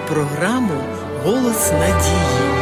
програму 0.00 0.80
Голос 1.24 1.72
надії. 1.72 2.54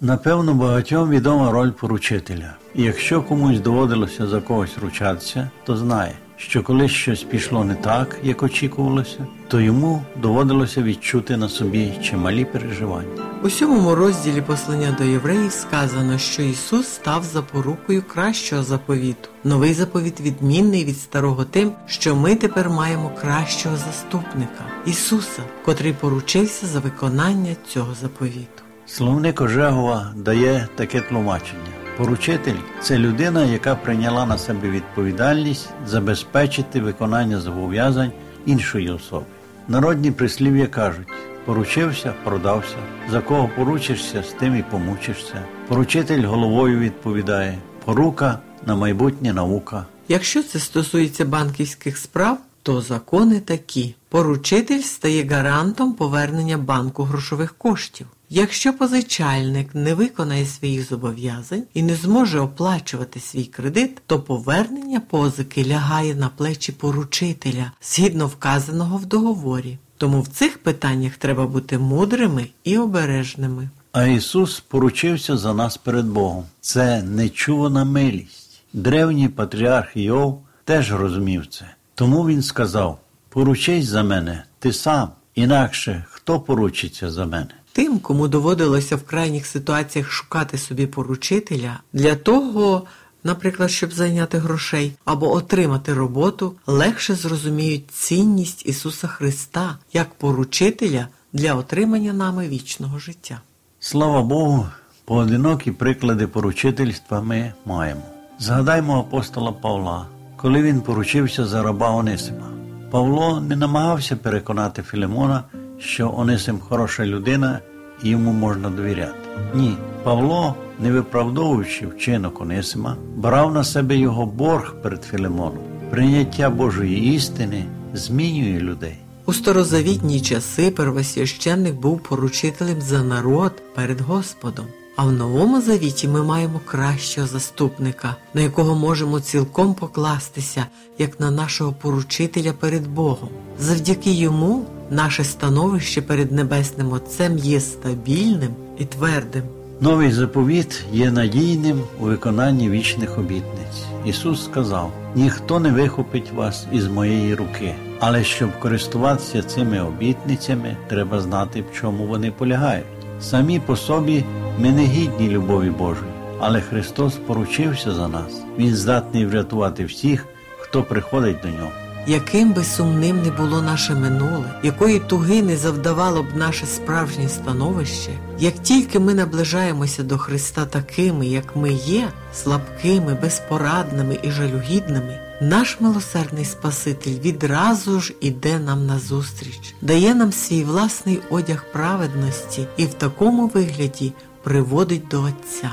Напевно, 0.00 0.54
багатьом 0.54 1.10
відома 1.10 1.50
роль 1.50 1.70
поручителя. 1.70 2.54
І 2.74 2.82
якщо 2.82 3.22
комусь 3.22 3.60
доводилося 3.60 4.26
за 4.26 4.40
когось 4.40 4.78
ручатися, 4.78 5.50
то 5.64 5.76
знає, 5.76 6.12
що 6.36 6.62
коли 6.62 6.88
щось 6.88 7.22
пішло 7.22 7.64
не 7.64 7.74
так, 7.74 8.16
як 8.22 8.42
очікувалося, 8.42 9.26
то 9.48 9.60
йому 9.60 10.02
доводилося 10.22 10.82
відчути 10.82 11.36
на 11.36 11.48
собі 11.48 11.92
чималі 12.02 12.44
переживання. 12.44 13.25
У 13.42 13.50
сьомому 13.50 13.94
розділі 13.94 14.40
послання 14.40 14.96
до 14.98 15.04
євреїв 15.04 15.52
сказано, 15.52 16.18
що 16.18 16.42
Ісус 16.42 16.86
став 16.86 17.24
запорукою 17.24 18.02
кращого 18.02 18.62
заповіту. 18.62 19.28
Новий 19.44 19.74
заповіт 19.74 20.20
відмінний 20.20 20.84
від 20.84 20.98
старого 20.98 21.44
тим, 21.44 21.72
що 21.86 22.16
ми 22.16 22.34
тепер 22.34 22.70
маємо 22.70 23.12
кращого 23.20 23.76
заступника 23.76 24.64
Ісуса, 24.86 25.42
котрий 25.64 25.92
поручився 25.92 26.66
за 26.66 26.80
виконання 26.80 27.56
цього 27.68 27.94
заповіту. 27.94 28.62
Словник 28.86 29.40
Ожегова 29.40 30.12
дає 30.16 30.68
таке 30.74 31.00
тлумачення. 31.00 31.70
Поручитель 31.96 32.58
це 32.80 32.98
людина, 32.98 33.44
яка 33.44 33.74
прийняла 33.74 34.26
на 34.26 34.38
себе 34.38 34.70
відповідальність 34.70 35.68
забезпечити 35.86 36.80
виконання 36.80 37.40
зобов'язань 37.40 38.12
іншої 38.46 38.90
особи. 38.90 39.26
Народні 39.68 40.10
прислів'я 40.10 40.66
кажуть: 40.66 41.08
поручився, 41.44 42.14
продався, 42.24 42.76
за 43.10 43.20
кого 43.20 43.50
поручишся, 43.56 44.22
з 44.22 44.32
тим 44.32 44.56
і 44.56 44.62
помучишся. 44.62 45.44
Поручитель 45.68 46.22
головою 46.22 46.78
відповідає, 46.78 47.58
порука 47.84 48.38
на 48.66 48.76
майбутнє 48.76 49.32
наука. 49.32 49.86
Якщо 50.08 50.42
це 50.42 50.58
стосується 50.58 51.24
банківських 51.24 51.98
справ, 51.98 52.38
то 52.62 52.80
закони 52.80 53.40
такі: 53.40 53.94
поручитель 54.08 54.82
стає 54.82 55.24
гарантом 55.24 55.92
повернення 55.92 56.58
банку 56.58 57.02
грошових 57.02 57.54
коштів. 57.58 58.06
Якщо 58.30 58.72
позичальник 58.72 59.74
не 59.74 59.94
виконає 59.94 60.46
своїх 60.46 60.88
зобов'язань 60.88 61.62
і 61.74 61.82
не 61.82 61.94
зможе 61.94 62.40
оплачувати 62.40 63.20
свій 63.20 63.44
кредит, 63.44 64.02
то 64.06 64.20
повернення 64.20 65.00
позики 65.00 65.64
лягає 65.64 66.14
на 66.14 66.28
плечі 66.28 66.72
поручителя 66.72 67.72
згідно 67.82 68.26
вказаного 68.26 68.96
в 68.96 69.06
договорі. 69.06 69.78
Тому 69.96 70.20
в 70.20 70.28
цих 70.28 70.58
питаннях 70.58 71.16
треба 71.16 71.46
бути 71.46 71.78
мудрими 71.78 72.46
і 72.64 72.78
обережними. 72.78 73.68
А 73.92 74.06
Ісус 74.06 74.60
поручився 74.60 75.36
за 75.36 75.54
нас 75.54 75.76
перед 75.76 76.06
Богом. 76.06 76.44
Це 76.60 77.02
нечувана 77.02 77.84
милість. 77.84 78.60
Древній 78.72 79.28
патріарх 79.28 79.96
Йов 79.96 80.42
теж 80.64 80.92
розумів 80.92 81.46
це. 81.46 81.64
Тому 81.94 82.26
він 82.26 82.42
сказав: 82.42 82.98
Поручись 83.28 83.86
за 83.86 84.02
мене, 84.02 84.44
ти 84.58 84.72
сам, 84.72 85.08
інакше 85.34 86.04
хто 86.10 86.40
поручиться 86.40 87.10
за 87.10 87.26
мене. 87.26 87.50
Тим, 87.76 87.98
кому 87.98 88.28
доводилося 88.28 88.96
в 88.96 89.02
крайніх 89.02 89.46
ситуаціях 89.46 90.10
шукати 90.10 90.58
собі 90.58 90.86
поручителя, 90.86 91.80
для 91.92 92.14
того, 92.14 92.82
наприклад, 93.24 93.70
щоб 93.70 93.92
зайняти 93.92 94.38
грошей 94.38 94.92
або 95.04 95.32
отримати 95.32 95.94
роботу, 95.94 96.54
легше 96.66 97.14
зрозуміють 97.14 97.90
цінність 97.90 98.66
Ісуса 98.66 99.06
Христа 99.06 99.78
як 99.92 100.14
поручителя 100.14 101.08
для 101.32 101.54
отримання 101.54 102.12
нами 102.12 102.48
вічного 102.48 102.98
життя. 102.98 103.40
Слава 103.80 104.22
Богу, 104.22 104.66
поодинокі 105.04 105.70
приклади 105.72 106.26
поручительства 106.26 107.20
ми 107.20 107.52
маємо. 107.64 108.02
Згадаймо 108.38 108.98
апостола 108.98 109.52
Павла, 109.52 110.06
коли 110.36 110.62
він 110.62 110.80
поручився 110.80 111.46
за 111.46 111.62
раба 111.62 111.90
Онисима. 111.90 112.48
Павло 112.90 113.40
не 113.40 113.56
намагався 113.56 114.16
переконати 114.16 114.82
Філимона, 114.82 115.44
що 115.78 116.14
Онисим 116.16 116.58
хороша 116.58 117.06
людина 117.06 117.60
і 118.02 118.08
йому 118.08 118.32
можна 118.32 118.70
довіряти. 118.70 119.14
Ні, 119.54 119.76
Павло, 120.02 120.54
не 120.80 120.92
виправдовуючи 120.92 121.86
вчинок 121.86 122.40
Онисима, 122.40 122.96
брав 123.16 123.54
на 123.54 123.64
себе 123.64 123.96
його 123.96 124.26
борг 124.26 124.74
перед 124.82 125.04
Філимоном. 125.04 125.62
Прийняття 125.90 126.50
Божої 126.50 127.14
істини 127.14 127.64
змінює 127.94 128.60
людей. 128.60 128.96
У 129.26 129.32
старозавітні 129.32 130.20
часи 130.20 130.70
первосвященник 130.70 131.74
був 131.74 132.02
поручителем 132.02 132.80
за 132.80 133.02
народ 133.02 133.52
перед 133.74 134.00
Господом. 134.00 134.66
А 134.96 135.04
в 135.04 135.12
новому 135.12 135.60
завіті 135.60 136.08
ми 136.08 136.22
маємо 136.22 136.60
кращого 136.64 137.26
заступника, 137.26 138.16
на 138.34 138.40
якого 138.40 138.74
можемо 138.74 139.20
цілком 139.20 139.74
покластися, 139.74 140.66
як 140.98 141.20
на 141.20 141.30
нашого 141.30 141.72
поручителя 141.72 142.52
перед 142.52 142.86
Богом. 142.86 143.28
Завдяки 143.58 144.10
йому 144.10 144.66
наше 144.90 145.24
становище 145.24 146.02
перед 146.02 146.32
Небесним 146.32 146.92
Отцем 146.92 147.38
є 147.38 147.60
стабільним 147.60 148.54
і 148.78 148.84
твердим. 148.84 149.42
Новий 149.80 150.12
заповіт 150.12 150.84
є 150.92 151.10
надійним 151.10 151.82
у 152.00 152.04
виконанні 152.04 152.70
вічних 152.70 153.18
обітниць. 153.18 153.84
Ісус 154.04 154.44
сказав: 154.44 154.92
ніхто 155.14 155.60
не 155.60 155.70
вихопить 155.70 156.32
вас 156.32 156.66
із 156.72 156.86
моєї 156.86 157.34
руки, 157.34 157.74
але 158.00 158.24
щоб 158.24 158.60
користуватися 158.60 159.42
цими 159.42 159.80
обітницями, 159.80 160.76
треба 160.88 161.20
знати, 161.20 161.64
в 161.70 161.80
чому 161.80 162.06
вони 162.06 162.30
полягають. 162.30 162.86
Самі 163.20 163.60
по 163.60 163.76
собі 163.76 164.24
ми 164.58 164.72
не 164.72 164.84
гідні 164.84 165.28
любові 165.28 165.70
Божої, 165.70 166.10
але 166.40 166.60
Христос 166.60 167.14
поручився 167.14 167.92
за 167.92 168.08
нас. 168.08 168.42
Він 168.58 168.74
здатний 168.74 169.26
врятувати 169.26 169.84
всіх, 169.84 170.26
хто 170.58 170.82
приходить 170.82 171.40
до 171.42 171.48
нього. 171.48 171.85
Яким 172.08 172.52
би 172.52 172.64
сумним 172.64 173.22
не 173.22 173.30
було 173.30 173.62
наше 173.62 173.94
минуле, 173.94 174.60
якої 174.62 174.98
туги 174.98 175.42
не 175.42 175.56
завдавало 175.56 176.22
б 176.22 176.26
наше 176.36 176.66
справжнє 176.66 177.28
становище, 177.28 178.10
як 178.38 178.54
тільки 178.62 178.98
ми 178.98 179.14
наближаємося 179.14 180.02
до 180.02 180.18
Христа 180.18 180.66
такими, 180.66 181.26
як 181.26 181.56
ми 181.56 181.72
є, 181.72 182.08
слабкими, 182.34 183.18
безпорадними 183.22 184.18
і 184.22 184.30
жалюгідними, 184.30 185.18
наш 185.40 185.80
милосердний 185.80 186.44
Спаситель 186.44 187.20
відразу 187.24 188.00
ж 188.00 188.14
іде 188.20 188.58
нам 188.58 188.86
назустріч, 188.86 189.74
дає 189.82 190.14
нам 190.14 190.32
свій 190.32 190.64
власний 190.64 191.20
одяг 191.30 191.64
праведності 191.72 192.66
і 192.76 192.84
в 192.84 192.94
такому 192.94 193.46
вигляді 193.46 194.12
приводить 194.42 195.08
до 195.10 195.22
Отця. 195.22 195.70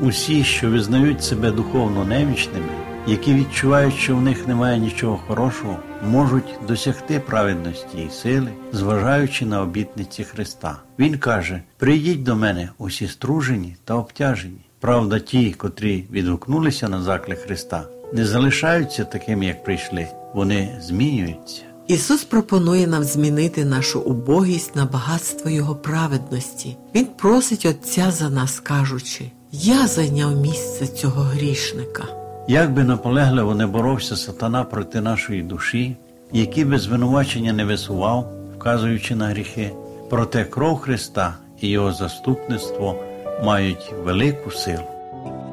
Усі, 0.00 0.44
що 0.44 0.70
визнають 0.70 1.24
себе 1.24 1.50
духовно 1.50 2.04
немічними, 2.04 2.89
які 3.06 3.34
відчувають, 3.34 3.94
що 3.94 4.16
в 4.16 4.22
них 4.22 4.48
немає 4.48 4.78
нічого 4.78 5.20
хорошого, 5.26 5.76
можуть 6.08 6.54
досягти 6.68 7.20
праведності 7.20 7.98
і 8.08 8.10
сили, 8.10 8.48
зважаючи 8.72 9.46
на 9.46 9.62
обітниці 9.62 10.24
Христа. 10.24 10.76
Він 10.98 11.18
каже: 11.18 11.62
Прийдіть 11.78 12.22
до 12.22 12.36
мене 12.36 12.68
усі 12.78 13.08
стружені 13.08 13.76
та 13.84 13.94
обтяжені. 13.94 14.60
Правда, 14.80 15.18
ті, 15.18 15.52
котрі 15.52 16.04
відгукнулися 16.10 16.88
на 16.88 17.02
заклик 17.02 17.38
Христа, 17.38 17.82
не 18.12 18.26
залишаються 18.26 19.04
такими, 19.04 19.46
як 19.46 19.64
прийшли, 19.64 20.08
вони 20.34 20.78
змінюються. 20.80 21.62
Ісус 21.86 22.24
пропонує 22.24 22.86
нам 22.86 23.04
змінити 23.04 23.64
нашу 23.64 24.00
убогість 24.00 24.76
на 24.76 24.84
багатство 24.84 25.50
Його 25.50 25.74
праведності. 25.74 26.76
Він 26.94 27.06
просить 27.06 27.66
Отця 27.66 28.10
за 28.10 28.30
нас, 28.30 28.60
кажучи: 28.60 29.30
Я 29.52 29.86
зайняв 29.86 30.36
місце 30.36 30.86
цього 30.86 31.22
грішника. 31.22 32.19
Як 32.48 32.74
би 32.74 32.84
наполегливо 32.84 33.54
не 33.54 33.66
боровся 33.66 34.16
сатана 34.16 34.64
проти 34.64 35.00
нашої 35.00 35.42
душі, 35.42 35.96
які 36.32 36.64
би 36.64 36.78
звинувачення 36.78 37.52
не 37.52 37.64
висував, 37.64 38.32
вказуючи 38.56 39.14
на 39.14 39.26
гріхи, 39.26 39.72
проте 40.10 40.44
кров 40.44 40.78
Христа 40.78 41.34
і 41.60 41.68
Його 41.68 41.92
заступництво 41.92 42.96
мають 43.44 43.92
велику 44.04 44.50
силу. 44.50 44.84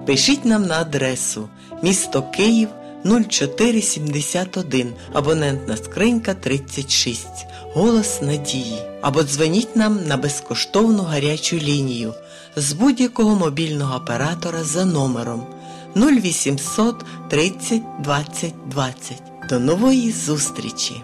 Пишіть 0.06 0.46
нам 0.46 0.64
на 0.64 0.82
адресу 0.82 1.50
місто 1.84 2.24
Київ 2.24 2.70
0471, 3.04 4.94
абонентна 5.14 5.78
скринька 5.78 6.34
36, 6.34 7.28
Голос 7.74 8.22
Надії. 8.22 8.82
Або 9.02 9.24
дзвоніть 9.24 9.76
нам 9.76 10.00
на 10.08 10.18
безкоштовну 10.18 11.04
гарячу 11.04 11.58
лінію 11.58 12.14
з 12.56 12.74
будь-якого 12.74 13.36
мобільного 13.36 13.96
оператора 13.98 14.64
за 14.64 14.86
номером 14.86 15.44
0800 15.98 17.06
30 17.30 17.82
20 18.04 18.54
20. 18.70 19.24
До 19.50 19.60
нової 19.60 20.12
зустрічі! 20.12 21.04